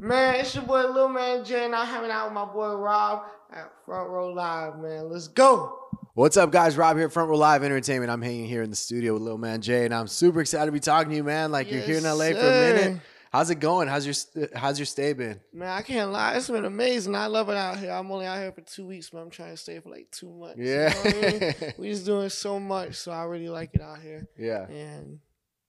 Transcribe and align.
Man, 0.00 0.36
it's 0.36 0.54
your 0.54 0.62
boy 0.62 0.86
Lil 0.86 1.08
Man 1.08 1.44
J, 1.44 1.64
and 1.64 1.74
I'm 1.74 1.84
hanging 1.84 2.12
out 2.12 2.26
with 2.26 2.34
my 2.34 2.44
boy 2.44 2.72
Rob 2.76 3.24
at 3.52 3.68
Front 3.84 4.08
Row 4.10 4.32
Live, 4.32 4.78
man. 4.78 5.10
Let's 5.10 5.26
go. 5.26 5.76
What's 6.14 6.36
up, 6.36 6.52
guys? 6.52 6.76
Rob 6.76 6.96
here, 6.96 7.06
at 7.06 7.12
Front 7.12 7.28
Row 7.28 7.36
Live 7.36 7.64
Entertainment. 7.64 8.08
I'm 8.08 8.22
hanging 8.22 8.46
here 8.46 8.62
in 8.62 8.70
the 8.70 8.76
studio 8.76 9.14
with 9.14 9.22
Lil 9.22 9.38
Man 9.38 9.60
J, 9.60 9.86
and 9.86 9.92
I'm 9.92 10.06
super 10.06 10.40
excited 10.40 10.66
to 10.66 10.72
be 10.72 10.78
talking 10.78 11.10
to 11.10 11.16
you, 11.16 11.24
man. 11.24 11.50
Like 11.50 11.68
you're 11.72 11.82
here 11.82 11.96
in 11.96 12.04
Yes, 12.04 12.16
LA 12.16 12.26
for 12.26 12.46
a 12.46 12.74
minute. 12.74 13.00
How's 13.32 13.50
it 13.50 13.56
going? 13.56 13.88
How's 13.88 14.06
your 14.06 14.48
How's 14.54 14.78
your 14.78 14.86
stay 14.86 15.14
been? 15.14 15.40
Man, 15.52 15.68
I 15.68 15.82
can't 15.82 16.12
lie. 16.12 16.34
It's 16.34 16.48
been 16.48 16.64
amazing. 16.64 17.16
I 17.16 17.26
love 17.26 17.48
it 17.48 17.56
out 17.56 17.78
here. 17.78 17.90
I'm 17.90 18.08
only 18.12 18.26
out 18.26 18.38
here 18.38 18.52
for 18.52 18.60
two 18.60 18.86
weeks, 18.86 19.10
but 19.10 19.18
I'm 19.18 19.30
trying 19.30 19.50
to 19.50 19.56
stay 19.56 19.80
for 19.80 19.90
like 19.90 20.12
two 20.12 20.30
months. 20.30 20.58
you 20.58 20.76
know 20.76 20.84
what 20.84 21.06
I 21.06 21.30
mean? 21.30 21.54
Yeah, 21.60 21.72
we 21.76 21.90
just 21.90 22.06
doing 22.06 22.28
so 22.28 22.60
much, 22.60 22.94
so 22.94 23.10
I 23.10 23.24
really 23.24 23.48
like 23.48 23.70
it 23.74 23.82
out 23.82 24.00
here. 24.00 24.28
yeah. 24.38 24.68
And 24.68 25.18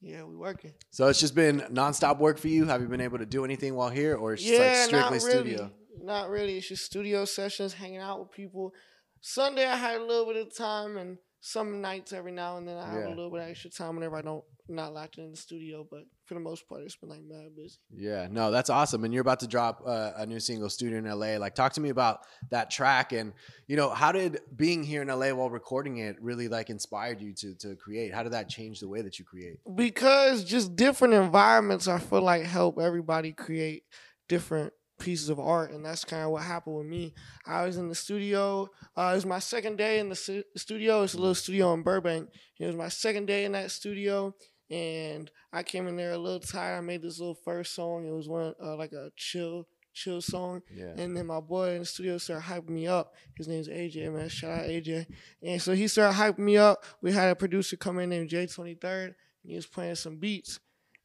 yeah, 0.02 0.24
we 0.24 0.36
working. 0.36 0.74
So 0.92 1.08
it's 1.08 1.20
just 1.20 1.36
been 1.36 1.60
nonstop 1.72 2.20
work 2.20 2.38
for 2.38 2.48
you. 2.48 2.66
Have 2.66 2.82
you 2.82 2.88
been 2.88 3.02
able 3.02 3.18
to 3.18 3.26
do 3.26 3.44
anything 3.44 3.76
while 3.76 3.90
here, 3.90 4.16
or 4.16 4.34
it's 4.34 4.44
just 4.44 4.54
yeah, 4.54 4.60
like 4.60 4.78
strictly 4.78 5.00
not 5.00 5.12
really. 5.12 5.52
studio? 5.52 5.72
Not 6.02 6.30
really. 6.30 6.58
It's 6.58 6.68
just 6.68 6.86
studio 6.86 7.26
sessions, 7.26 7.74
hanging 7.74 8.00
out 8.00 8.20
with 8.20 8.32
people. 8.32 8.74
Sunday 9.22 9.66
I 9.66 9.76
had 9.76 10.00
a 10.00 10.06
little 10.06 10.26
bit 10.26 10.38
of 10.38 10.56
time, 10.56 10.98
and 10.98 11.18
some 11.42 11.82
nights 11.82 12.12
every 12.14 12.32
now 12.32 12.58
and 12.58 12.68
then 12.68 12.78
I 12.78 12.86
have 12.90 13.00
Yeah. 13.02 13.08
a 13.08 13.16
little 13.16 13.30
bit 13.32 13.42
of 13.42 13.50
extra 13.50 13.70
time 13.70 13.96
whenever 13.96 14.16
I 14.18 14.22
don't 14.22 14.44
not 14.68 14.94
locked 14.94 15.18
in 15.18 15.32
the 15.32 15.38
studio. 15.38 15.88
But 15.90 16.04
for 16.26 16.36
the 16.36 16.40
most 16.40 16.68
part, 16.70 16.82
it's 16.84 16.96
been 16.96 17.10
like 17.10 17.24
mad 17.24 17.56
busy. 17.56 17.78
Yeah, 17.92 18.28
no, 18.30 18.52
that's 18.52 18.70
awesome. 18.70 19.04
And 19.04 19.12
you're 19.12 19.22
about 19.22 19.40
to 19.40 19.48
drop 19.48 19.82
uh, 19.86 20.12
a 20.16 20.26
new 20.28 20.40
single, 20.40 20.70
Studio 20.70 21.00
in 21.00 21.06
LA. 21.06 21.38
Like, 21.38 21.56
talk 21.56 21.74
to 21.74 21.82
me 21.82 21.90
about 21.90 22.20
that 22.52 22.70
track, 22.70 23.12
and 23.14 23.34
you 23.68 23.76
know, 23.78 23.90
how 23.90 24.12
did 24.12 24.42
being 24.56 24.84
here 24.84 25.02
in 25.02 25.08
LA 25.08 25.32
while 25.34 25.50
recording 25.50 25.98
it 25.98 26.22
really 26.22 26.48
like 26.50 26.70
inspired 26.70 27.20
you 27.20 27.34
to 27.36 27.56
to 27.56 27.76
create? 27.76 28.14
How 28.14 28.22
did 28.22 28.34
that 28.34 28.48
change 28.48 28.80
the 28.80 28.88
way 28.88 29.02
that 29.02 29.18
you 29.18 29.26
create? 29.26 29.58
because 29.76 30.44
just 30.44 30.76
different 30.76 31.14
environments 31.16 31.88
I 31.88 31.98
feel 31.98 32.22
like 32.22 32.44
help 32.44 32.78
everybody 32.80 33.32
create 33.34 33.84
different 34.28 34.74
pieces 35.00 35.30
of 35.30 35.40
art 35.40 35.72
and 35.72 35.84
that's 35.86 36.06
kind 36.06 36.24
of 36.24 36.32
what 36.32 36.44
happened 36.44 36.76
with 36.78 36.86
me 36.86 37.14
I 37.46 37.66
was 37.66 37.78
in 37.78 37.88
the 37.90 37.96
studio 37.96 38.70
uh, 38.98 39.10
it 39.12 39.16
was 39.16 39.26
my 39.26 39.40
second 39.40 39.78
day 39.78 40.00
in 40.00 40.10
the 40.10 40.16
stu- 40.16 40.44
studio 40.56 41.04
it's 41.04 41.14
a 41.14 41.18
little 41.18 41.36
studio 41.36 41.74
in 41.74 41.82
Burbank 41.84 42.30
it 42.60 42.66
was 42.66 42.76
my 42.76 42.90
second 42.90 43.26
day 43.26 43.46
in 43.46 43.54
that 43.54 43.72
studio 43.72 44.36
and 44.70 45.32
I 45.52 45.64
came 45.64 45.88
in 45.88 45.96
there 45.96 46.12
a 46.12 46.18
little 46.18 46.40
tired 46.40 46.78
I 46.78 46.82
made 46.82 47.02
this 47.02 47.20
little 47.20 47.40
first 47.44 47.74
song 47.74 48.06
it 48.08 48.12
was 48.12 48.28
one 48.28 48.54
uh, 48.64 48.76
like 48.76 48.92
a 48.92 49.12
chill 49.16 49.68
chill 49.94 50.22
song 50.22 50.62
Yeah, 50.74 50.94
and 50.98 51.18
then 51.18 51.26
my 51.26 51.40
boy 51.40 51.72
in 51.72 51.80
the 51.80 51.86
studio 51.86 52.18
started 52.20 52.46
hyping 52.46 52.70
me 52.70 52.88
up. 52.88 53.14
His 53.36 53.48
name's 53.48 53.68
AJ, 53.68 54.14
man. 54.14 54.30
Shout 54.30 54.60
out 54.60 54.66
AJ. 54.66 55.08
And 55.42 55.62
so 55.62 55.74
he 55.74 55.88
started 55.88 56.16
hyping 56.16 56.40
me 56.46 56.58
up. 56.58 56.86
We 57.02 57.12
had 57.12 57.32
a 57.32 57.36
producer 57.36 57.76
come 57.76 58.00
in 58.00 58.10
named 58.10 58.30
J23rd. 58.30 59.06
And 59.06 59.16
he 59.44 59.56
was 59.56 59.66
playing 59.66 59.96
some 59.96 60.18
beats. 60.18 60.60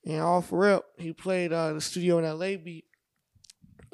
And 0.07 0.21
off 0.21 0.49
for 0.51 0.61
real, 0.61 0.83
he 0.99 1.13
played 1.13 1.53
uh, 1.53 1.73
the 1.73 1.81
studio 1.81 2.19
in 2.19 2.25
LA 2.25 2.57
beat. 2.63 2.85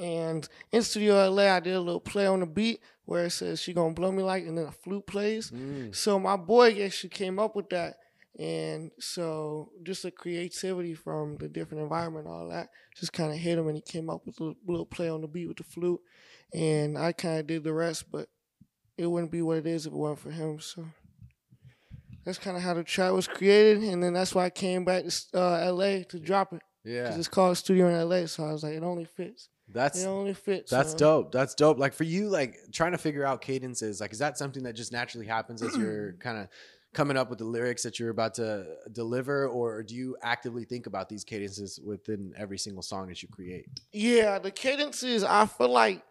And 0.01 0.49
in 0.73 0.83
studio 0.83 1.29
LA, 1.31 1.45
I 1.55 1.61
did 1.61 1.75
a 1.75 1.81
little 1.81 2.01
play 2.01 2.27
on 2.27 2.41
the 2.41 2.47
beat 2.47 2.81
where 3.05 3.25
it 3.27 3.31
says 3.31 3.61
she 3.61 3.73
gonna 3.75 3.93
blow 3.95 4.11
me 4.11 4.23
like, 4.23 4.47
and 4.47 4.57
then 4.57 4.67
a 4.67 4.73
flute 4.73 5.07
plays. 5.07 5.51
Mm, 5.51 5.95
So 5.95 6.19
my 6.19 6.37
boy 6.37 6.83
actually 6.83 7.11
came 7.11 7.39
up 7.39 7.55
with 7.55 7.69
that. 7.71 7.97
And 8.39 8.93
so 8.99 9.71
just 9.83 10.03
the 10.05 10.11
creativity 10.11 10.95
from 10.95 11.37
the 11.37 11.49
different 11.49 11.83
environment, 11.83 12.27
all 12.29 12.49
that, 12.49 12.69
just 12.97 13.13
kind 13.13 13.31
of 13.33 13.39
hit 13.39 13.59
him 13.59 13.67
and 13.67 13.77
he 13.77 13.83
came 13.83 14.09
up 14.09 14.25
with 14.25 14.41
a 14.41 14.55
little, 14.67 14.87
play 14.87 15.11
on 15.11 15.21
the 15.21 15.27
beat 15.29 15.49
with 15.49 15.59
the 15.59 15.65
flute. 15.65 16.01
And 16.55 16.97
I 16.97 17.13
kind 17.13 17.41
of 17.41 17.47
did 17.47 17.65
the 17.65 17.73
rest, 17.75 18.11
but 18.11 18.29
it 18.97 19.07
wouldn't 19.07 19.33
be 19.33 19.43
what 19.43 19.59
it 19.59 19.67
is 19.67 19.85
if 19.85 19.93
it 19.93 19.97
wasn't 19.97 20.21
for 20.21 20.31
him. 20.31 20.61
So 20.61 20.87
that's 22.25 22.39
kind 22.39 22.57
of 22.57 22.63
how 22.63 22.73
the 22.75 22.85
track 22.85 23.13
was 23.13 23.27
created. 23.29 23.83
And 23.83 24.03
then 24.03 24.15
that's 24.15 24.35
why 24.35 24.47
I 24.47 24.51
came 24.51 24.85
back 24.87 25.05
to 25.05 25.39
uh, 25.39 25.71
LA 25.73 26.05
to 26.09 26.19
drop 26.19 26.53
it. 26.55 26.63
yeah, 26.85 27.03
Because 27.03 27.19
it's 27.19 27.29
called 27.29 27.59
Studio 27.59 27.89
in 27.89 28.09
LA. 28.09 28.25
So 28.27 28.45
I 28.45 28.53
was 28.53 28.63
like, 28.63 28.75
it 28.75 28.83
only 28.83 29.05
fits. 29.05 29.50
That's 29.73 30.03
It 30.03 30.07
only 30.07 30.35
fits. 30.35 30.71
That's 30.71 30.95
dope. 30.95 31.33
That's 31.33 31.55
dope. 31.55 31.79
Like 31.79 31.95
for 31.95 32.05
you, 32.05 32.29
like 32.29 32.57
trying 32.73 32.93
to 32.93 32.99
figure 32.99 33.25
out 33.25 33.41
cadences, 33.41 34.01
like 34.01 34.13
is 34.13 34.19
that 34.19 34.39
something 34.39 34.63
that 34.65 34.75
just 34.75 34.93
naturally 34.93 35.27
happens 35.27 35.63
as 35.63 35.77
you're 35.77 36.13
kind 36.21 36.39
of 36.39 36.49
coming 36.93 37.17
up 37.17 37.31
with 37.31 37.39
the 37.39 37.45
lyrics 37.45 37.83
that 37.85 37.99
you're 37.99 38.11
about 38.11 38.35
to 38.35 38.67
deliver, 38.93 39.47
or 39.47 39.83
do 39.83 39.95
you 39.95 40.17
actively 40.23 40.65
think 40.65 40.87
about 40.87 41.09
these 41.09 41.25
cadences 41.25 41.81
within 41.85 42.33
every 42.37 42.59
single 42.59 42.83
song 42.83 43.09
that 43.09 43.23
you 43.23 43.29
create? 43.29 43.67
Yeah, 43.93 44.39
the 44.39 44.51
cadences, 44.51 45.23
I 45.23 45.47
feel 45.47 45.71
like 45.71 46.03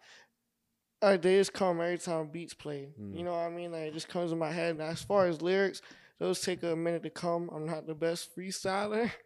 uh, 1.02 1.16
they 1.16 1.36
just 1.36 1.52
come 1.52 1.80
every 1.80 1.98
time 1.98 2.28
beats 2.28 2.54
play. 2.54 2.88
Mm. 3.00 3.16
You 3.16 3.24
know 3.24 3.32
what 3.32 3.46
I 3.46 3.50
mean? 3.50 3.72
Like 3.72 3.82
it 3.82 3.94
just 3.94 4.08
comes 4.08 4.32
in 4.32 4.38
my 4.38 4.52
head. 4.52 4.72
And 4.72 4.82
as 4.82 5.02
far 5.02 5.26
as 5.26 5.42
lyrics, 5.42 5.82
those 6.18 6.40
take 6.40 6.62
a 6.62 6.76
minute 6.76 7.02
to 7.04 7.10
come. 7.10 7.50
I'm 7.52 7.66
not 7.66 7.86
the 7.86 7.94
best 7.94 8.34
freestyler. 8.36 9.10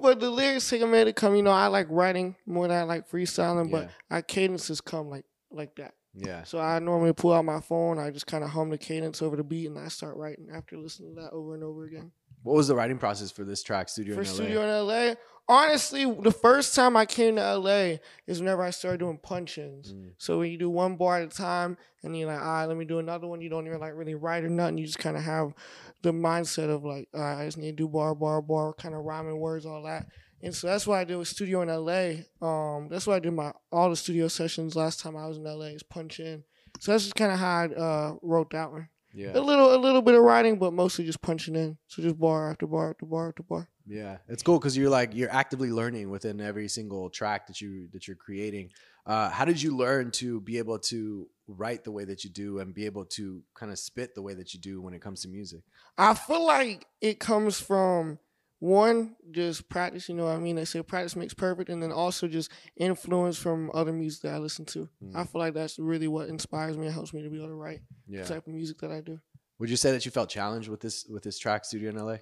but 0.00 0.20
the 0.20 0.30
lyrics 0.30 0.68
take 0.68 0.82
a 0.82 0.86
minute 0.86 1.06
to 1.06 1.12
come. 1.12 1.36
You 1.36 1.42
know, 1.42 1.50
I 1.50 1.66
like 1.68 1.86
writing 1.90 2.36
more 2.46 2.66
than 2.68 2.76
I 2.76 2.82
like 2.82 3.08
freestyling, 3.08 3.70
but 3.70 3.90
our 4.10 4.22
cadences 4.22 4.80
come 4.80 5.08
like 5.08 5.24
like 5.50 5.76
that. 5.76 5.94
Yeah. 6.14 6.44
So 6.44 6.58
I 6.58 6.78
normally 6.78 7.12
pull 7.12 7.32
out 7.32 7.44
my 7.44 7.60
phone, 7.60 7.98
I 7.98 8.10
just 8.10 8.26
kind 8.26 8.42
of 8.42 8.50
hum 8.50 8.70
the 8.70 8.78
cadence 8.78 9.20
over 9.20 9.36
the 9.36 9.44
beat, 9.44 9.66
and 9.66 9.78
I 9.78 9.88
start 9.88 10.16
writing 10.16 10.48
after 10.52 10.76
listening 10.78 11.14
to 11.14 11.22
that 11.22 11.30
over 11.30 11.54
and 11.54 11.62
over 11.62 11.84
again. 11.84 12.10
What 12.42 12.56
was 12.56 12.68
the 12.68 12.74
writing 12.74 12.98
process 12.98 13.30
for 13.30 13.44
this 13.44 13.62
track, 13.62 13.88
Studio 13.88 14.14
For 14.14 14.22
in 14.22 14.28
LA? 14.28 14.32
studio 14.34 14.62
in 14.62 14.86
LA, 14.86 15.14
honestly, 15.48 16.04
the 16.04 16.32
first 16.32 16.74
time 16.74 16.96
I 16.96 17.06
came 17.06 17.36
to 17.36 17.56
LA 17.56 17.96
is 18.26 18.40
whenever 18.40 18.62
I 18.62 18.70
started 18.70 18.98
doing 18.98 19.18
punch-ins. 19.18 19.92
Mm. 19.92 20.12
So 20.18 20.38
when 20.38 20.50
you 20.50 20.58
do 20.58 20.70
one 20.70 20.96
bar 20.96 21.18
at 21.18 21.32
a 21.32 21.36
time, 21.36 21.76
and 22.02 22.16
you're 22.16 22.28
like, 22.28 22.40
all 22.40 22.46
right, 22.46 22.66
let 22.66 22.76
me 22.76 22.84
do 22.84 22.98
another 22.98 23.26
one. 23.26 23.40
You 23.40 23.50
don't 23.50 23.66
even 23.66 23.80
like 23.80 23.94
really 23.94 24.14
write 24.14 24.44
or 24.44 24.48
nothing. 24.48 24.78
You 24.78 24.86
just 24.86 24.98
kind 24.98 25.16
of 25.16 25.24
have 25.24 25.54
the 26.02 26.12
mindset 26.12 26.70
of 26.70 26.84
like, 26.84 27.08
all 27.12 27.20
right, 27.20 27.42
I 27.42 27.44
just 27.44 27.58
need 27.58 27.76
to 27.76 27.84
do 27.84 27.88
bar, 27.88 28.14
bar, 28.14 28.40
bar, 28.40 28.72
kind 28.74 28.94
of 28.94 29.04
rhyming 29.04 29.38
words, 29.38 29.66
all 29.66 29.82
that. 29.82 30.06
And 30.42 30.54
so 30.54 30.68
that's 30.68 30.86
what 30.86 30.98
I 30.98 31.04
did 31.04 31.16
with 31.16 31.28
studio 31.28 31.62
in 31.62 31.68
LA. 31.68 32.22
Um, 32.46 32.88
that's 32.88 33.06
what 33.06 33.16
I 33.16 33.18
did 33.18 33.32
my 33.32 33.52
all 33.72 33.90
the 33.90 33.96
studio 33.96 34.28
sessions 34.28 34.76
last 34.76 35.00
time 35.00 35.16
I 35.16 35.26
was 35.26 35.38
in 35.38 35.44
LA 35.44 35.66
is 35.66 35.82
punch 35.82 36.20
in. 36.20 36.44
So 36.78 36.92
that's 36.92 37.04
just 37.04 37.16
kind 37.16 37.32
of 37.32 37.38
how 37.38 37.56
I 37.56 37.66
uh, 37.66 38.14
wrote 38.22 38.50
that 38.50 38.70
one. 38.70 38.88
A 39.34 39.40
little, 39.40 39.74
a 39.74 39.78
little 39.78 40.02
bit 40.02 40.14
of 40.14 40.22
writing, 40.22 40.58
but 40.58 40.72
mostly 40.72 41.04
just 41.04 41.22
punching 41.22 41.56
in. 41.56 41.78
So 41.88 42.02
just 42.02 42.18
bar 42.18 42.50
after 42.50 42.66
bar 42.66 42.90
after 42.90 43.06
bar 43.06 43.28
after 43.28 43.42
bar. 43.42 43.68
Yeah. 43.86 44.18
It's 44.28 44.42
cool 44.42 44.58
because 44.58 44.76
you're 44.76 44.90
like 44.90 45.14
you're 45.14 45.32
actively 45.32 45.70
learning 45.70 46.10
within 46.10 46.40
every 46.40 46.68
single 46.68 47.08
track 47.08 47.46
that 47.46 47.60
you 47.60 47.88
that 47.92 48.06
you're 48.06 48.16
creating. 48.16 48.70
Uh, 49.06 49.30
how 49.30 49.44
did 49.44 49.62
you 49.62 49.76
learn 49.76 50.10
to 50.10 50.40
be 50.40 50.58
able 50.58 50.78
to 50.80 51.28
write 51.46 51.84
the 51.84 51.92
way 51.92 52.04
that 52.04 52.24
you 52.24 52.30
do 52.30 52.58
and 52.58 52.74
be 52.74 52.86
able 52.86 53.04
to 53.04 53.40
kind 53.54 53.70
of 53.70 53.78
spit 53.78 54.14
the 54.14 54.22
way 54.22 54.34
that 54.34 54.52
you 54.52 54.60
do 54.60 54.80
when 54.80 54.92
it 54.92 55.00
comes 55.00 55.22
to 55.22 55.28
music? 55.28 55.60
I 55.96 56.14
feel 56.14 56.44
like 56.44 56.86
it 57.00 57.20
comes 57.20 57.60
from 57.60 58.18
one, 58.58 59.16
just 59.30 59.68
practice, 59.68 60.08
you 60.08 60.14
know 60.14 60.24
what 60.24 60.36
I 60.36 60.38
mean? 60.38 60.56
They 60.56 60.64
say 60.64 60.82
practice 60.82 61.14
makes 61.16 61.34
perfect, 61.34 61.68
and 61.68 61.82
then 61.82 61.92
also 61.92 62.26
just 62.26 62.50
influence 62.76 63.36
from 63.36 63.70
other 63.74 63.92
music 63.92 64.22
that 64.22 64.34
I 64.34 64.38
listen 64.38 64.64
to. 64.66 64.88
Mm. 65.04 65.14
I 65.14 65.24
feel 65.24 65.40
like 65.40 65.54
that's 65.54 65.78
really 65.78 66.08
what 66.08 66.28
inspires 66.28 66.76
me 66.78 66.86
and 66.86 66.94
helps 66.94 67.12
me 67.12 67.22
to 67.22 67.28
be 67.30 67.36
able 67.36 67.48
to 67.48 67.54
write 67.54 67.80
Yeah. 68.06 68.22
the 68.22 68.28
type 68.28 68.46
of 68.46 68.52
music 68.54 68.78
that 68.78 68.90
I 68.90 69.00
do. 69.02 69.20
Would 69.58 69.70
you 69.70 69.76
say 69.76 69.90
that 69.92 70.04
you 70.04 70.10
felt 70.10 70.28
challenged 70.30 70.68
with 70.68 70.80
this 70.80 71.04
with 71.06 71.22
this 71.22 71.38
track, 71.38 71.64
Studio 71.64 71.90
in 71.90 71.96
LA? 71.96 72.16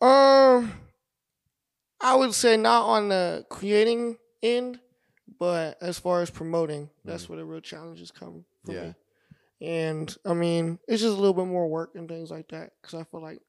Um 0.00 0.72
I 2.00 2.14
would 2.14 2.34
say 2.34 2.56
not 2.56 2.84
on 2.86 3.08
the 3.08 3.44
creating 3.48 4.18
end, 4.42 4.78
but 5.38 5.78
as 5.80 5.98
far 5.98 6.20
as 6.22 6.30
promoting, 6.30 6.90
that's 7.04 7.28
where 7.28 7.38
the 7.38 7.44
real 7.44 7.60
challenges 7.60 8.10
come 8.10 8.44
for 8.64 8.72
Mm. 8.72 8.74
Yeah. 8.74 8.82
me. 8.82 8.94
And 9.68 10.16
I 10.26 10.34
mean, 10.34 10.78
it's 10.86 11.00
just 11.02 11.16
a 11.16 11.20
little 11.20 11.32
bit 11.34 11.46
more 11.46 11.66
work 11.68 11.94
and 11.94 12.06
things 12.08 12.30
like 12.30 12.48
that 12.48 12.72
because 12.80 12.94
I 13.00 13.04
feel 13.04 13.22
like, 13.22 13.40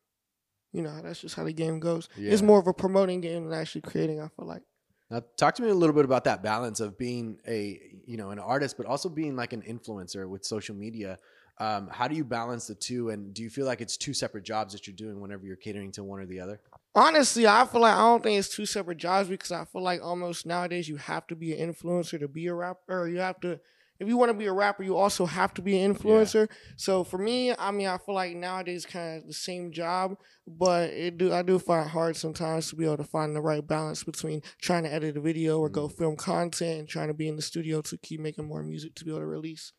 you 0.72 0.82
know, 0.82 1.02
that's 1.02 1.22
just 1.22 1.36
how 1.36 1.44
the 1.44 1.54
game 1.54 1.80
goes. 1.80 2.10
It's 2.16 2.42
more 2.42 2.60
of 2.60 2.68
a 2.68 2.74
promoting 2.74 3.22
game 3.22 3.50
than 3.50 3.60
actually 3.60 3.82
creating. 3.82 4.22
I 4.22 4.28
feel 4.36 4.48
like. 4.48 4.64
Now, 5.10 5.22
talk 5.38 5.56
to 5.56 5.64
me 5.64 5.70
a 5.70 5.74
little 5.74 5.96
bit 5.96 6.04
about 6.04 6.26
that 6.26 6.44
balance 6.44 6.82
of 6.82 6.98
being 6.98 7.40
a 7.48 7.80
you 8.06 8.18
know 8.18 8.32
an 8.32 8.40
artist, 8.40 8.78
but 8.78 8.86
also 8.86 9.10
being 9.10 9.36
like 9.36 9.54
an 9.54 9.62
influencer 9.62 10.28
with 10.28 10.46
social 10.46 10.76
media. 10.76 11.18
Um, 11.60 11.90
how 11.92 12.08
do 12.08 12.16
you 12.16 12.24
balance 12.24 12.68
the 12.68 12.76
two, 12.76 13.10
and 13.10 13.34
do 13.34 13.42
you 13.42 13.50
feel 13.50 13.66
like 13.66 13.82
it's 13.82 13.98
two 13.98 14.14
separate 14.14 14.44
jobs 14.44 14.74
that 14.74 14.86
you're 14.86 14.96
doing 14.96 15.20
whenever 15.20 15.46
you're 15.46 15.56
catering 15.56 15.92
to 15.94 16.04
one 16.04 16.20
or 16.20 16.28
the 16.28 16.40
other? 16.40 16.60
Honestly, 16.94 17.48
I 17.48 17.66
feel 17.66 17.82
like 17.82 17.96
I 17.96 18.00
don't 18.00 18.22
think 18.22 18.38
it's 18.38 18.50
two 18.50 18.66
separate 18.66 18.98
jobs 18.98 19.30
because 19.30 19.52
I 19.52 19.66
feel 19.66 19.82
like 19.82 20.04
almost 20.04 20.46
nowadays 20.46 20.88
you 20.88 20.98
have 20.98 21.26
to 21.28 21.36
be 21.36 21.60
an 21.60 21.74
influencer 21.74 22.20
to 22.20 22.28
be 22.28 22.48
a 22.48 22.54
rapper. 22.54 23.02
Or 23.02 23.08
you 23.08 23.20
have 23.20 23.40
to, 23.42 23.60
if 24.00 24.08
you 24.08 24.18
want 24.18 24.30
to 24.30 24.38
be 24.38 24.46
a 24.46 24.54
rapper, 24.54 24.84
you 24.84 24.96
also 24.96 25.26
have 25.26 25.54
to 25.56 25.62
be 25.62 25.80
an 25.80 25.94
influencer. 25.96 26.50
So 26.76 27.04
for 27.04 27.18
me, 27.18 27.54
I 27.58 27.72
mean, 27.72 27.88
I 27.88 27.98
feel 27.98 28.16
like 28.16 28.36
nowadays 28.36 28.86
kind 28.86 29.22
of 29.22 29.28
the 29.28 29.34
same 29.34 29.72
job, 29.72 30.18
but 30.48 30.92
it 30.92 31.18
do 31.18 31.34
I 31.34 31.42
do 31.42 31.60
find 31.60 31.86
it 31.86 31.92
hard 31.92 32.16
sometimes 32.16 32.70
to 32.70 32.76
be 32.76 32.86
able 32.86 32.98
to 32.98 33.04
find 33.04 33.36
the 33.36 33.42
right 33.42 33.66
balance 33.66 34.04
between 34.04 34.42
trying 34.62 34.84
to 34.84 34.94
edit 34.94 35.18
a 35.18 35.22
video 35.22 35.60
or 35.60 35.70
go 35.70 35.88
mm. 35.88 35.98
film 35.98 36.16
content 36.16 36.80
and 36.80 36.88
trying 36.88 37.08
to 37.08 37.14
be 37.14 37.28
in 37.28 37.36
the 37.36 37.42
studio 37.42 37.82
to 37.82 37.98
keep 37.98 38.20
making 38.20 38.46
more 38.48 38.64
music 38.64 38.96
to 38.96 39.06
be 39.06 39.12
able 39.12 39.22
to 39.22 39.26
release. 39.26 39.74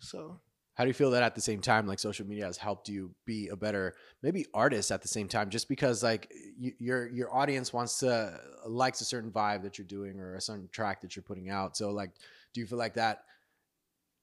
So 0.00 0.40
How 0.78 0.84
do 0.84 0.90
you 0.90 0.94
feel 0.94 1.10
that 1.10 1.24
at 1.24 1.34
the 1.34 1.40
same 1.40 1.60
time, 1.60 1.88
like 1.88 1.98
social 1.98 2.24
media 2.24 2.44
has 2.44 2.56
helped 2.56 2.88
you 2.88 3.10
be 3.26 3.48
a 3.48 3.56
better 3.56 3.96
maybe 4.22 4.46
artist 4.54 4.92
at 4.92 5.02
the 5.02 5.08
same 5.08 5.26
time? 5.26 5.50
Just 5.50 5.68
because 5.68 6.04
like 6.04 6.32
your 6.56 7.08
your 7.08 7.34
audience 7.34 7.72
wants 7.72 7.98
to 7.98 8.38
likes 8.64 9.00
a 9.00 9.04
certain 9.04 9.32
vibe 9.32 9.64
that 9.64 9.76
you're 9.76 9.88
doing 9.88 10.20
or 10.20 10.36
a 10.36 10.40
certain 10.40 10.68
track 10.70 11.00
that 11.00 11.16
you're 11.16 11.24
putting 11.24 11.50
out. 11.50 11.76
So 11.76 11.90
like, 11.90 12.12
do 12.54 12.60
you 12.60 12.66
feel 12.68 12.78
like 12.78 12.94
that 12.94 13.24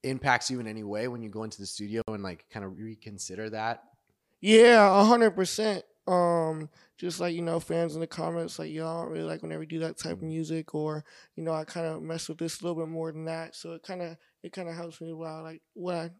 impacts 0.06 0.50
you 0.50 0.60
in 0.60 0.66
any 0.66 0.82
way 0.82 1.08
when 1.08 1.22
you 1.22 1.28
go 1.28 1.42
into 1.42 1.58
the 1.58 1.66
studio 1.66 2.02
and 2.08 2.22
like 2.22 2.46
kind 2.50 2.64
of 2.64 2.78
reconsider 2.78 3.50
that? 3.50 3.82
Yeah, 4.40 5.00
a 5.00 5.04
hundred 5.04 5.32
percent. 5.32 5.84
Um, 6.06 6.70
just 6.98 7.18
like 7.20 7.34
you 7.34 7.42
know, 7.42 7.58
fans 7.58 7.94
in 7.94 8.00
the 8.00 8.06
comments 8.06 8.58
like, 8.58 8.70
y'all 8.70 9.02
don't 9.02 9.12
really 9.12 9.24
like 9.24 9.42
whenever 9.42 9.62
you 9.62 9.68
do 9.68 9.78
that 9.80 9.98
type 9.98 10.12
of 10.12 10.22
music," 10.22 10.74
or 10.74 11.04
you 11.34 11.42
know, 11.42 11.52
I 11.52 11.64
kind 11.64 11.86
of 11.86 12.02
mess 12.02 12.28
with 12.28 12.38
this 12.38 12.60
a 12.60 12.64
little 12.64 12.80
bit 12.80 12.88
more 12.88 13.10
than 13.10 13.24
that. 13.24 13.56
So 13.56 13.72
it 13.72 13.82
kind 13.82 14.02
of 14.02 14.16
it 14.42 14.52
kind 14.52 14.68
of 14.68 14.76
helps 14.76 15.00
me 15.00 15.12
while 15.12 15.42
like 15.42 15.62
what 15.74 15.94
I 15.94 16.10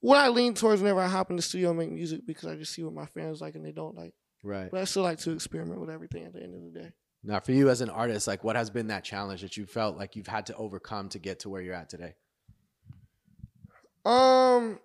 what 0.00 0.18
I 0.18 0.28
lean 0.28 0.54
towards 0.54 0.82
whenever 0.82 1.00
I 1.00 1.08
hop 1.08 1.30
in 1.30 1.36
the 1.36 1.42
studio 1.42 1.70
and 1.70 1.78
make 1.78 1.90
music 1.90 2.26
because 2.26 2.48
I 2.48 2.56
just 2.56 2.72
see 2.72 2.84
what 2.84 2.94
my 2.94 3.06
fans 3.06 3.40
like 3.40 3.54
and 3.54 3.64
they 3.64 3.72
don't 3.72 3.96
like. 3.96 4.12
Right. 4.42 4.70
But 4.70 4.80
I 4.80 4.84
still 4.84 5.02
like 5.02 5.18
to 5.20 5.30
experiment 5.30 5.80
with 5.80 5.90
everything 5.90 6.24
at 6.24 6.34
the 6.34 6.42
end 6.42 6.54
of 6.54 6.72
the 6.72 6.80
day. 6.80 6.90
Now, 7.22 7.40
for 7.40 7.52
you 7.52 7.70
as 7.70 7.80
an 7.80 7.88
artist, 7.88 8.26
like 8.26 8.44
what 8.44 8.56
has 8.56 8.68
been 8.68 8.88
that 8.88 9.02
challenge 9.02 9.40
that 9.40 9.56
you 9.56 9.64
felt 9.64 9.96
like 9.96 10.14
you've 10.14 10.26
had 10.26 10.46
to 10.46 10.56
overcome 10.56 11.08
to 11.10 11.18
get 11.18 11.40
to 11.40 11.48
where 11.48 11.62
you're 11.62 11.74
at 11.74 11.88
today? 11.88 12.14
Um, 14.04 14.78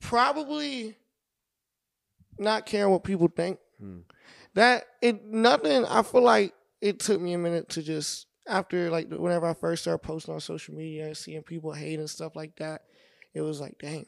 probably 0.00 0.96
not 2.38 2.66
caring 2.66 2.92
what 2.92 3.04
people 3.04 3.28
think. 3.28 3.58
Hmm. 3.78 4.00
That 4.54 4.84
it 5.02 5.24
nothing. 5.24 5.84
I 5.84 6.02
feel 6.02 6.22
like 6.22 6.54
it 6.80 7.00
took 7.00 7.20
me 7.20 7.32
a 7.32 7.38
minute 7.38 7.68
to 7.70 7.82
just 7.82 8.26
after 8.46 8.90
like 8.90 9.08
whenever 9.10 9.46
I 9.46 9.54
first 9.54 9.82
started 9.82 9.98
posting 9.98 10.34
on 10.34 10.40
social 10.40 10.74
media 10.74 11.06
and 11.06 11.16
seeing 11.16 11.42
people 11.42 11.72
hate 11.72 11.98
and 11.98 12.10
stuff 12.10 12.36
like 12.36 12.56
that. 12.56 12.82
It 13.32 13.40
was 13.40 13.60
like, 13.60 13.78
dang. 13.78 14.06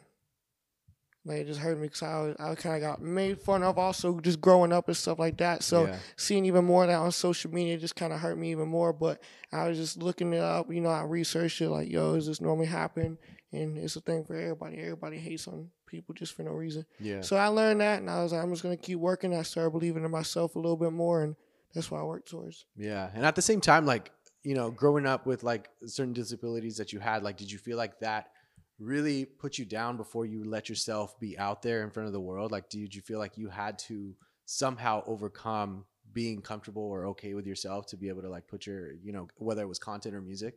Like 1.24 1.38
it 1.38 1.46
just 1.48 1.58
hurt 1.58 1.76
me 1.76 1.88
because 1.88 2.02
I, 2.04 2.34
I 2.38 2.54
kind 2.54 2.76
of 2.76 2.80
got 2.82 3.02
made 3.02 3.40
fun 3.40 3.64
of 3.64 3.78
also 3.78 4.20
just 4.20 4.40
growing 4.40 4.72
up 4.72 4.86
and 4.86 4.96
stuff 4.96 5.18
like 5.18 5.38
that. 5.38 5.64
So 5.64 5.86
Yeah. 5.86 5.98
seeing 6.16 6.44
even 6.46 6.64
more 6.64 6.84
of 6.84 6.88
that 6.88 6.98
on 7.00 7.10
social 7.10 7.50
media 7.50 7.76
just 7.78 7.96
kind 7.96 8.12
of 8.12 8.20
hurt 8.20 8.38
me 8.38 8.52
even 8.52 8.68
more. 8.68 8.92
But 8.92 9.20
I 9.52 9.68
was 9.68 9.76
just 9.76 10.00
looking 10.00 10.32
it 10.32 10.40
up, 10.40 10.72
you 10.72 10.80
know, 10.80 10.90
I 10.90 11.02
researched 11.02 11.60
it 11.60 11.70
like, 11.70 11.90
yo, 11.90 12.14
does 12.14 12.28
this 12.28 12.40
normally 12.40 12.66
happen? 12.66 13.18
And 13.52 13.78
it's 13.78 13.96
a 13.96 14.00
thing 14.00 14.24
for 14.24 14.34
everybody. 14.34 14.78
Everybody 14.78 15.18
hates 15.18 15.46
on 15.46 15.70
people 15.86 16.14
just 16.14 16.34
for 16.34 16.42
no 16.42 16.52
reason. 16.52 16.84
Yeah. 16.98 17.20
So 17.20 17.36
I 17.36 17.46
learned 17.46 17.80
that 17.80 18.00
and 18.00 18.10
I 18.10 18.22
was 18.22 18.32
like, 18.32 18.42
I'm 18.42 18.50
just 18.50 18.62
gonna 18.62 18.76
keep 18.76 18.98
working. 18.98 19.34
I 19.34 19.42
started 19.42 19.70
believing 19.70 20.04
in 20.04 20.10
myself 20.10 20.56
a 20.56 20.58
little 20.58 20.76
bit 20.76 20.92
more 20.92 21.22
and 21.22 21.36
that's 21.74 21.90
what 21.90 22.00
I 22.00 22.04
work 22.04 22.26
towards. 22.26 22.64
Yeah. 22.76 23.10
And 23.14 23.24
at 23.24 23.36
the 23.36 23.42
same 23.42 23.60
time, 23.60 23.86
like, 23.86 24.10
you 24.42 24.54
know, 24.54 24.70
growing 24.70 25.06
up 25.06 25.26
with 25.26 25.42
like 25.42 25.68
certain 25.86 26.12
disabilities 26.12 26.76
that 26.78 26.92
you 26.92 26.98
had, 26.98 27.22
like, 27.22 27.36
did 27.36 27.50
you 27.50 27.58
feel 27.58 27.76
like 27.76 28.00
that 28.00 28.30
really 28.78 29.24
put 29.24 29.58
you 29.58 29.64
down 29.64 29.96
before 29.96 30.26
you 30.26 30.44
let 30.44 30.68
yourself 30.68 31.18
be 31.18 31.38
out 31.38 31.62
there 31.62 31.82
in 31.82 31.90
front 31.90 32.06
of 32.06 32.12
the 32.12 32.20
world? 32.20 32.52
Like, 32.52 32.68
did 32.68 32.94
you 32.94 33.02
feel 33.02 33.18
like 33.18 33.36
you 33.38 33.48
had 33.48 33.78
to 33.80 34.14
somehow 34.44 35.02
overcome 35.06 35.84
being 36.12 36.40
comfortable 36.40 36.82
or 36.82 37.06
okay 37.06 37.34
with 37.34 37.46
yourself 37.46 37.86
to 37.86 37.96
be 37.96 38.08
able 38.08 38.22
to 38.22 38.30
like 38.30 38.46
put 38.46 38.66
your, 38.66 38.92
you 39.02 39.12
know, 39.12 39.28
whether 39.36 39.62
it 39.62 39.68
was 39.68 39.78
content 39.78 40.14
or 40.14 40.20
music? 40.20 40.54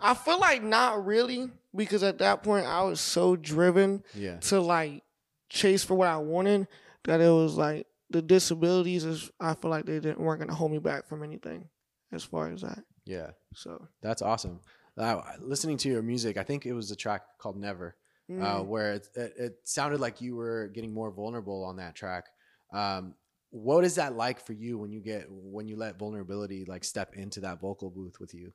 I 0.00 0.14
feel 0.14 0.38
like 0.38 0.62
not 0.62 1.04
really 1.04 1.50
because 1.74 2.02
at 2.02 2.18
that 2.18 2.42
point 2.42 2.66
I 2.66 2.82
was 2.82 3.00
so 3.00 3.36
driven 3.36 4.02
Yeah. 4.14 4.38
to 4.40 4.60
like 4.60 5.02
chase 5.50 5.84
for 5.84 5.94
what 5.94 6.08
I 6.08 6.18
wanted 6.18 6.68
that 7.04 7.20
it 7.20 7.30
was 7.30 7.56
like 7.56 7.86
the 8.10 8.22
disabilities 8.22 9.04
is 9.04 9.30
I 9.40 9.54
feel 9.54 9.70
like 9.70 9.86
they 9.86 10.00
didn't 10.00 10.20
weren't 10.20 10.40
gonna 10.40 10.54
hold 10.54 10.72
me 10.72 10.78
back 10.78 11.06
from 11.08 11.22
anything 11.22 11.68
as 12.12 12.24
far 12.24 12.48
as 12.48 12.62
that. 12.62 12.84
Yeah. 13.04 13.30
So 13.54 13.88
That's 14.02 14.22
awesome. 14.22 14.60
Uh, 14.96 15.22
listening 15.40 15.76
to 15.78 15.88
your 15.88 16.02
music, 16.02 16.36
I 16.36 16.42
think 16.42 16.66
it 16.66 16.72
was 16.72 16.90
a 16.90 16.96
track 16.96 17.22
called 17.38 17.56
Never. 17.56 17.96
uh, 18.30 18.32
mm, 18.60 18.66
where 18.66 18.94
it, 18.94 19.06
it, 19.14 19.32
it 19.38 19.58
sounded 19.64 20.00
like 20.00 20.20
you 20.20 20.36
were 20.36 20.68
getting 20.74 20.92
more 20.92 21.10
vulnerable 21.10 21.64
on 21.64 21.76
that 21.76 21.94
track. 21.94 22.24
Um, 22.72 23.14
what 23.50 23.84
is 23.84 23.94
that 23.94 24.14
like 24.16 24.38
for 24.44 24.52
you 24.52 24.76
when 24.76 24.92
you 24.92 25.00
get 25.00 25.26
when 25.30 25.66
you 25.66 25.76
let 25.76 25.98
vulnerability 25.98 26.66
like 26.66 26.84
step 26.84 27.14
into 27.14 27.40
that 27.40 27.58
vocal 27.60 27.88
booth 27.90 28.20
with 28.20 28.34
you? 28.34 28.52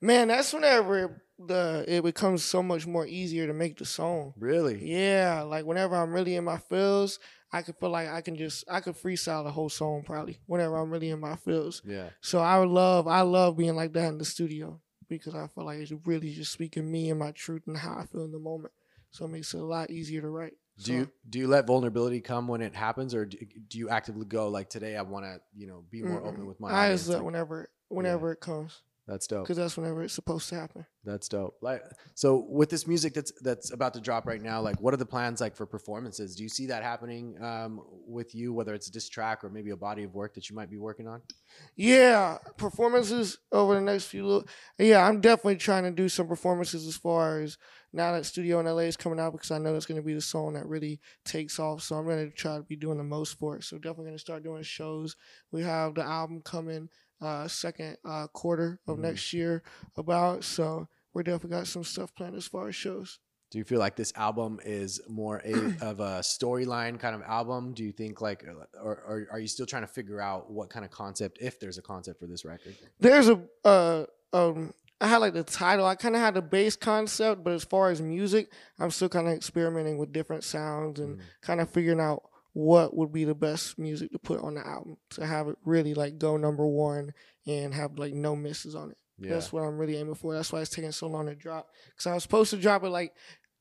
Man, 0.00 0.28
that's 0.28 0.52
whenever 0.52 1.04
it, 1.04 1.10
the 1.38 1.84
it 1.88 2.02
becomes 2.02 2.44
so 2.44 2.62
much 2.62 2.86
more 2.86 3.06
easier 3.06 3.46
to 3.46 3.52
make 3.52 3.78
the 3.78 3.84
song. 3.84 4.34
Really? 4.38 4.84
Yeah, 4.84 5.42
like 5.42 5.64
whenever 5.64 5.96
I'm 5.96 6.12
really 6.12 6.36
in 6.36 6.44
my 6.44 6.58
feels, 6.58 7.18
I 7.52 7.62
could 7.62 7.76
feel 7.76 7.90
like 7.90 8.08
I 8.08 8.20
can 8.20 8.36
just 8.36 8.64
I 8.68 8.80
could 8.80 8.94
freestyle 8.94 9.44
the 9.44 9.52
whole 9.52 9.68
song 9.68 10.02
probably 10.04 10.40
whenever 10.46 10.76
I'm 10.76 10.90
really 10.90 11.10
in 11.10 11.20
my 11.20 11.36
feels. 11.36 11.82
Yeah. 11.84 12.10
So 12.20 12.40
I 12.40 12.58
would 12.58 12.68
love 12.68 13.06
I 13.06 13.22
love 13.22 13.56
being 13.56 13.76
like 13.76 13.92
that 13.94 14.08
in 14.08 14.18
the 14.18 14.24
studio 14.24 14.80
because 15.08 15.34
I 15.34 15.46
feel 15.48 15.64
like 15.64 15.78
it's 15.78 15.92
really 16.04 16.32
just 16.32 16.52
speaking 16.52 16.90
me 16.90 17.10
and 17.10 17.18
my 17.18 17.32
truth 17.32 17.62
and 17.66 17.76
how 17.76 17.96
I 17.98 18.06
feel 18.06 18.24
in 18.24 18.32
the 18.32 18.38
moment. 18.38 18.72
So 19.10 19.24
it 19.24 19.28
makes 19.28 19.54
it 19.54 19.60
a 19.60 19.64
lot 19.64 19.90
easier 19.90 20.20
to 20.20 20.28
write. 20.28 20.54
Do 20.82 20.92
you 20.92 21.10
do 21.28 21.38
you 21.38 21.46
let 21.46 21.68
vulnerability 21.68 22.20
come 22.20 22.48
when 22.48 22.60
it 22.60 22.74
happens, 22.74 23.14
or 23.14 23.26
do, 23.26 23.38
do 23.68 23.78
you 23.78 23.88
actively 23.88 24.26
go 24.26 24.48
like 24.48 24.68
today? 24.68 24.96
I 24.96 25.02
want 25.02 25.24
to 25.24 25.40
you 25.56 25.68
know 25.68 25.84
be 25.88 26.02
more 26.02 26.18
open 26.20 26.42
Mm-mm. 26.42 26.46
with 26.46 26.58
my. 26.58 26.72
I 26.72 26.90
just 26.90 27.08
let 27.08 27.18
Like, 27.18 27.26
whenever 27.26 27.68
whenever 27.88 28.32
it 28.32 28.40
comes 28.40 28.82
that's 29.06 29.26
dope. 29.26 29.44
because 29.44 29.58
that's 29.58 29.76
whenever 29.76 30.02
it's 30.02 30.14
supposed 30.14 30.48
to 30.48 30.54
happen. 30.54 30.86
That's 31.04 31.28
dope. 31.28 31.56
Like 31.60 31.82
so 32.14 32.46
with 32.48 32.70
this 32.70 32.86
music 32.86 33.12
that's 33.12 33.32
that's 33.42 33.70
about 33.70 33.92
to 33.94 34.00
drop 34.00 34.26
right 34.26 34.40
now, 34.40 34.62
like 34.62 34.80
what 34.80 34.94
are 34.94 34.96
the 34.96 35.04
plans 35.04 35.40
like 35.40 35.54
for 35.54 35.66
performances? 35.66 36.34
Do 36.34 36.42
you 36.42 36.48
see 36.48 36.66
that 36.66 36.82
happening 36.82 37.36
um, 37.42 37.82
with 38.06 38.34
you, 38.34 38.54
whether 38.54 38.72
it's 38.72 38.88
this 38.88 39.08
track 39.08 39.44
or 39.44 39.50
maybe 39.50 39.70
a 39.70 39.76
body 39.76 40.04
of 40.04 40.14
work 40.14 40.34
that 40.34 40.48
you 40.48 40.56
might 40.56 40.70
be 40.70 40.78
working 40.78 41.06
on? 41.06 41.20
Yeah, 41.76 42.38
performances 42.56 43.38
over 43.52 43.74
the 43.74 43.82
next 43.82 44.06
few. 44.06 44.26
Little, 44.26 44.48
yeah, 44.78 45.06
I'm 45.06 45.20
definitely 45.20 45.56
trying 45.56 45.84
to 45.84 45.90
do 45.90 46.08
some 46.08 46.26
performances 46.26 46.86
as 46.86 46.96
far 46.96 47.40
as 47.40 47.58
now 47.92 48.12
that 48.12 48.24
Studio 48.24 48.58
in 48.60 48.66
LA 48.66 48.82
is 48.82 48.96
coming 48.96 49.20
out 49.20 49.32
because 49.32 49.50
I 49.50 49.58
know 49.58 49.72
that's 49.72 49.86
going 49.86 50.00
to 50.00 50.06
be 50.06 50.14
the 50.14 50.20
song 50.20 50.54
that 50.54 50.66
really 50.66 51.00
takes 51.24 51.58
off. 51.58 51.82
So 51.82 51.96
I'm 51.96 52.06
going 52.06 52.30
to 52.30 52.34
try 52.34 52.56
to 52.56 52.62
be 52.62 52.76
doing 52.76 52.98
the 52.98 53.04
most 53.04 53.38
for 53.38 53.56
it. 53.56 53.64
So 53.64 53.76
definitely 53.76 54.06
going 54.06 54.16
to 54.16 54.18
start 54.18 54.42
doing 54.42 54.62
shows. 54.62 55.14
We 55.52 55.62
have 55.62 55.94
the 55.94 56.02
album 56.02 56.40
coming 56.42 56.88
uh 57.20 57.48
second 57.48 57.96
uh 58.04 58.26
quarter 58.28 58.80
of 58.86 58.96
Mhm. 58.98 59.02
next 59.02 59.32
year 59.32 59.62
about. 59.96 60.44
So 60.44 60.88
we're 61.12 61.22
definitely 61.22 61.56
got 61.58 61.66
some 61.66 61.84
stuff 61.84 62.14
planned 62.14 62.36
as 62.36 62.46
far 62.46 62.68
as 62.68 62.74
shows. 62.74 63.18
Do 63.50 63.58
you 63.58 63.64
feel 63.64 63.78
like 63.78 63.94
this 63.94 64.12
album 64.16 64.58
is 64.64 65.00
more 65.08 65.40
a, 65.44 65.52
of 65.80 66.00
a 66.00 66.20
storyline 66.22 66.98
kind 66.98 67.14
of 67.14 67.22
album? 67.22 67.72
Do 67.72 67.84
you 67.84 67.92
think 67.92 68.20
like, 68.20 68.44
or, 68.82 68.94
or 69.06 69.28
are 69.30 69.38
you 69.38 69.46
still 69.46 69.66
trying 69.66 69.82
to 69.82 69.86
figure 69.88 70.20
out 70.20 70.50
what 70.50 70.70
kind 70.70 70.84
of 70.84 70.90
concept, 70.90 71.38
if 71.40 71.60
there's 71.60 71.78
a 71.78 71.82
concept 71.82 72.18
for 72.18 72.26
this 72.26 72.44
record? 72.44 72.74
There's 72.98 73.28
a 73.28 73.40
uh 73.64 74.06
um 74.32 74.74
I 75.00 75.06
had 75.08 75.18
like 75.18 75.34
the 75.34 75.44
title. 75.44 75.84
I 75.86 75.96
kind 75.96 76.14
of 76.16 76.20
had 76.20 76.34
the 76.34 76.42
base 76.42 76.76
concept, 76.76 77.44
but 77.44 77.52
as 77.52 77.62
far 77.64 77.90
as 77.90 78.00
music, 78.00 78.50
I'm 78.78 78.90
still 78.90 79.08
kind 79.08 79.28
of 79.28 79.34
experimenting 79.34 79.98
with 79.98 80.12
different 80.12 80.44
sounds 80.44 80.98
and 80.98 81.18
Mm. 81.18 81.22
kind 81.42 81.60
of 81.60 81.68
figuring 81.70 82.00
out 82.00 82.22
what 82.54 82.96
would 82.96 83.12
be 83.12 83.24
the 83.24 83.34
best 83.34 83.78
music 83.78 84.10
to 84.12 84.18
put 84.18 84.40
on 84.40 84.54
the 84.54 84.66
album 84.66 84.96
to 85.10 85.26
have 85.26 85.48
it 85.48 85.56
really 85.64 85.92
like 85.92 86.18
go 86.18 86.36
number 86.36 86.64
one 86.66 87.12
and 87.46 87.74
have 87.74 87.98
like 87.98 88.14
no 88.14 88.34
misses 88.34 88.74
on 88.74 88.90
it. 88.92 88.96
Yeah. 89.18 89.30
That's 89.30 89.52
what 89.52 89.62
I'm 89.62 89.76
really 89.76 89.96
aiming 89.96 90.14
for. 90.14 90.34
That's 90.34 90.52
why 90.52 90.60
it's 90.60 90.70
taking 90.70 90.92
so 90.92 91.08
long 91.08 91.26
to 91.26 91.34
drop 91.34 91.68
because 91.88 92.06
I 92.06 92.14
was 92.14 92.22
supposed 92.22 92.50
to 92.50 92.56
drop 92.56 92.82
it 92.84 92.90
like 92.90 93.12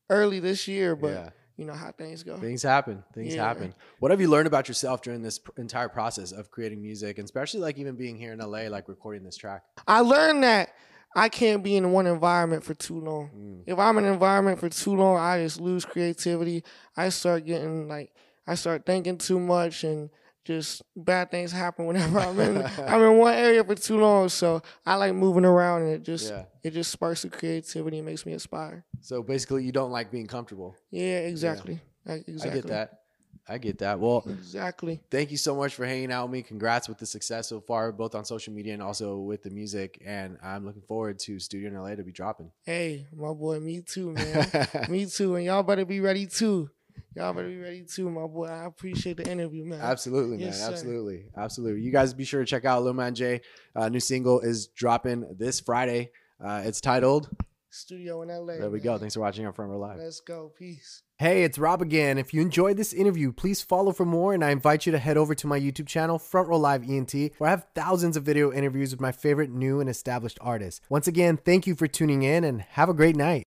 early 0.10 0.40
this 0.40 0.68
year, 0.68 0.95
but 0.95 1.12
yeah. 1.12 1.30
you 1.57 1.66
know 1.66 1.74
how 1.74 1.92
things 1.92 2.24
go. 2.24 2.38
Things 2.38 2.62
happen. 2.62 3.04
Things 3.16 3.34
Yeah. 3.36 3.48
happen. 3.48 3.74
What 4.00 4.12
have 4.12 4.22
you 4.22 4.30
learned 4.30 4.48
about 4.48 4.68
yourself 4.68 5.01
during 5.01 5.22
this 5.24 5.39
entire 5.57 5.89
process 5.89 6.31
of 6.31 6.51
creating 6.51 6.81
music, 6.81 7.18
and 7.18 7.25
especially 7.25 7.62
like 7.62 7.78
even 7.80 7.96
being 7.96 8.18
here 8.18 8.31
in 8.34 8.39
LA, 8.39 8.68
like 8.69 8.88
recording 8.88 9.24
this 9.24 9.38
track? 9.38 9.63
I 9.88 10.01
learned 10.01 10.44
that 10.44 10.69
I 11.15 11.29
can't 11.29 11.63
be 11.63 11.75
in 11.75 11.91
one 11.91 12.08
environment 12.08 12.63
for 12.63 12.74
too 12.74 13.00
long. 13.00 13.29
Mm. 13.36 13.63
if 13.67 13.77
I'm 13.79 13.98
in 13.98 14.06
an 14.06 14.13
environment 14.13 14.60
for 14.60 14.70
too 14.70 14.96
long, 14.96 15.17
I 15.17 15.44
just 15.44 15.60
lose 15.62 15.86
creativity. 15.86 16.63
I 16.98 17.10
start 17.10 17.46
getting 17.46 17.88
like 17.88 18.12
I 18.47 18.55
start 18.55 18.85
thinking 18.85 19.17
too 19.17 19.39
much 19.39 19.83
and 19.83 20.09
just 20.45 20.81
bad 20.95 21.31
things 21.31 21.51
happen 21.53 21.85
whenever 21.85 22.19
I'm 22.19 22.38
in 22.39 22.57
I'm 22.88 23.01
in 23.01 23.17
one 23.17 23.33
area 23.33 23.63
for 23.63 23.75
too 23.75 23.97
long. 24.00 24.29
So 24.29 24.62
I 24.85 24.95
like 24.95 25.13
moving 25.13 25.45
around 25.45 25.83
and 25.83 25.91
it 25.91 26.03
just 26.03 26.29
Yeah. 26.31 26.45
it 26.63 26.71
just 26.71 26.91
sparks 26.91 27.21
the 27.21 27.29
creativity 27.29 27.97
and 28.00 28.05
makes 28.05 28.25
me 28.25 28.33
inspired. 28.33 28.83
So 29.01 29.23
basically, 29.23 29.63
you 29.63 29.71
don't 29.71 29.91
like 29.91 30.12
being 30.12 30.27
comfortable. 30.27 30.75
Yeah, 30.91 31.19
exactly. 31.19 31.79
Like, 32.05 32.27
exactly. 32.27 32.51
I 32.59 32.62
get 32.62 32.67
that. 32.67 33.00
I 33.45 33.57
get 33.57 33.79
that. 33.79 34.00
Well, 34.00 34.23
Exactly. 34.29 35.01
thank 35.12 35.29
you 35.29 35.35
so 35.35 35.53
much 35.53 35.75
for 35.75 35.85
hanging 35.85 36.13
out 36.13 36.23
with 36.29 36.31
me. 36.31 36.41
Congrats 36.43 36.88
with 36.88 36.97
the 36.97 37.05
success 37.05 37.50
so 37.50 37.59
far, 37.59 37.91
both 37.91 38.15
on 38.15 38.23
social 38.23 38.53
media 38.53 38.73
and 38.73 38.81
also 38.81 39.17
with 39.17 39.43
the 39.43 39.50
music. 39.50 40.01
And 40.05 40.38
I'm 40.41 40.65
looking 40.65 40.81
forward 40.83 41.19
to 41.19 41.39
Studio 41.39 41.67
in 41.69 41.75
LA 41.77 41.95
to 41.95 42.03
be 42.03 42.13
dropping. 42.13 42.51
Hey, 42.63 43.05
my 43.13 43.33
boy, 43.33 43.59
me 43.59 43.81
too, 43.81 44.12
man. 44.13 44.50
me 44.89 45.05
too. 45.07 45.35
And 45.35 45.43
y'all 45.45 45.62
better 45.63 45.83
be 45.83 46.00
ready 46.00 46.25
too. 46.25 46.69
Y'all 47.15 47.33
better 47.33 47.47
be 47.47 47.57
ready 47.57 47.83
too, 47.83 48.09
my 48.09 48.25
boy. 48.25 48.45
I 48.45 48.65
appreciate 48.65 49.17
the 49.17 49.29
interview, 49.29 49.65
man. 49.65 49.81
Absolutely, 49.81 50.38
man. 50.38 50.53
Sir. 50.53 50.71
Absolutely. 50.71 51.25
Absolutely. 51.38 51.81
You 51.81 51.91
guys 51.91 52.13
be 52.13 52.25
sure 52.25 52.41
to 52.41 52.45
check 52.45 52.65
out 52.65 52.83
Lil 52.83 52.93
Man 52.93 53.13
J. 53.13 53.41
Uh, 53.75 53.89
new 53.89 54.00
single 54.00 54.39
is 54.39 54.67
dropping 54.67 55.35
this 55.38 55.59
Friday. 55.59 56.12
Uh, 56.43 56.63
it's 56.65 56.81
titled. 56.81 57.29
Studio 57.69 58.21
in 58.21 58.29
LA. 58.29 58.57
There 58.57 58.69
we 58.69 58.77
man. 58.77 58.83
go. 58.83 58.97
Thanks 59.00 59.15
for 59.15 59.21
watching 59.21 59.47
on 59.47 59.53
Front 59.53 59.71
Row 59.71 59.79
Live. 59.79 59.97
Let's 59.97 60.19
go. 60.19 60.51
Peace. 60.57 61.01
Hey, 61.17 61.43
it's 61.43 61.57
Rob 61.57 61.81
again. 61.81 62.17
If 62.17 62.33
you 62.33 62.41
enjoyed 62.41 62.77
this 62.77 62.93
interview, 62.93 63.31
please 63.31 63.62
follow 63.62 63.93
for 63.93 64.05
more, 64.05 64.33
and 64.33 64.43
I 64.43 64.51
invite 64.51 64.85
you 64.85 64.91
to 64.91 65.00
head 65.00 65.17
over 65.17 65.33
to 65.33 65.47
my 65.47 65.59
YouTube 65.59 65.88
channel, 65.88 66.19
Front 66.19 66.50
Row 66.50 66.57
Live 66.57 66.88
ENT, 66.88 67.13
where 67.38 67.47
I 67.47 67.51
have 67.51 67.65
thousands 67.73 68.17
of 68.17 68.23
video 68.23 68.51
interviews 68.51 68.91
with 68.91 69.01
my 69.01 69.12
favorite 69.12 69.50
new 69.50 69.79
and 69.79 69.89
established 69.89 70.38
artists. 70.41 70.81
Once 70.89 71.07
again, 71.07 71.38
thank 71.38 71.65
you 71.65 71.75
for 71.75 71.88
tuning 71.88 72.23
in, 72.23 72.43
and 72.43 72.62
have 72.62 72.89
a 72.89 72.93
great 72.93 73.15
night. 73.15 73.41